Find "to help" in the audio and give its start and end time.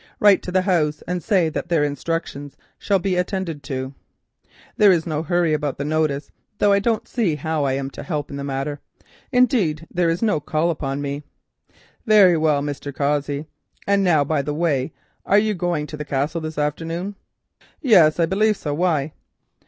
7.91-8.31